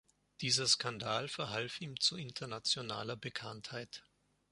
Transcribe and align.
Dieser 0.41 0.65
Skandal 0.65 1.27
verhalf 1.27 1.79
ihm 1.79 1.99
zu 1.99 2.17
internationaler 2.17 3.15
Bekanntheit. 3.15 4.03